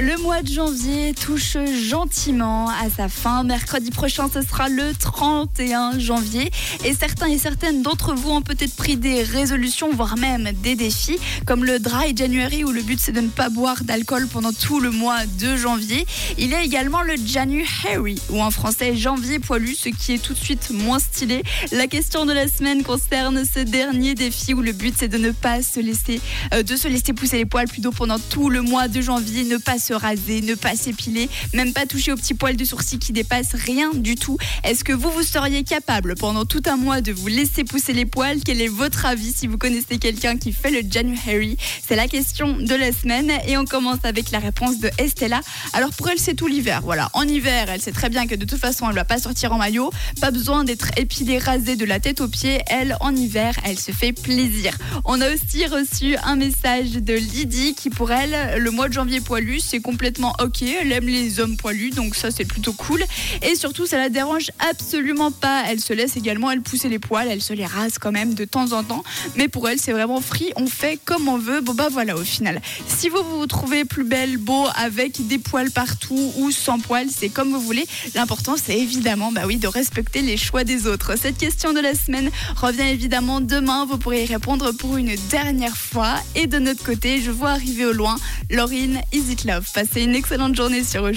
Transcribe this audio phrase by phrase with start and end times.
[0.00, 1.56] Le mois de janvier touche
[1.88, 3.42] gentiment à sa fin.
[3.42, 6.52] Mercredi prochain, ce sera le 31 janvier.
[6.84, 11.18] Et certains et certaines d'entre vous ont peut-être pris des résolutions, voire même des défis,
[11.46, 14.78] comme le Dry January, où le but c'est de ne pas boire d'alcool pendant tout
[14.78, 16.06] le mois de janvier.
[16.38, 20.32] Il y a également le January, ou en français janvier poilu, ce qui est tout
[20.32, 21.42] de suite moins stylé.
[21.72, 25.32] La question de la semaine concerne ce dernier défi, où le but c'est de ne
[25.32, 26.20] pas se laisser,
[26.54, 29.56] euh, de se laisser pousser les poils plutôt pendant tout le mois de janvier, ne
[29.56, 33.12] pas se raser, ne pas s'épiler, même pas toucher aux petits poils de sourcil qui
[33.12, 34.38] dépassent rien du tout.
[34.64, 38.06] Est-ce que vous, vous seriez capable pendant tout un mois de vous laisser pousser les
[38.06, 38.40] poils?
[38.44, 41.56] Quel est votre avis si vous connaissez quelqu'un qui fait le January?
[41.86, 45.40] C'est la question de la semaine et on commence avec la réponse de Estella.
[45.72, 46.80] Alors pour elle, c'est tout l'hiver.
[46.82, 49.52] Voilà, en hiver, elle sait très bien que de toute façon, elle va pas sortir
[49.52, 49.90] en maillot.
[50.20, 52.60] Pas besoin d'être épilée, rasée de la tête aux pieds.
[52.66, 54.76] Elle, en hiver, elle se fait plaisir.
[55.04, 59.20] On a aussi reçu un message de Lydie qui, pour elle, le mois de janvier
[59.20, 60.62] poilu, complètement ok.
[60.62, 63.02] Elle aime les hommes poilus, donc ça, c'est plutôt cool.
[63.42, 65.64] Et surtout, ça la dérange absolument pas.
[65.68, 68.44] Elle se laisse également, elle pousser les poils, elle se les rase quand même de
[68.44, 69.04] temps en temps.
[69.36, 70.52] Mais pour elle, c'est vraiment free.
[70.56, 71.60] On fait comme on veut.
[71.60, 72.60] Bon, bah voilà, au final.
[72.86, 77.28] Si vous vous trouvez plus belle, beau, avec des poils partout ou sans poils, c'est
[77.28, 77.86] comme vous voulez.
[78.14, 81.16] L'important, c'est évidemment, bah oui, de respecter les choix des autres.
[81.16, 83.86] Cette question de la semaine revient évidemment demain.
[83.86, 86.16] Vous pourrez y répondre pour une dernière fois.
[86.34, 88.16] Et de notre côté, je vois arriver au loin
[88.50, 89.67] Laurine Is It Love?
[89.74, 91.16] Passez une excellente journée sur Rouge.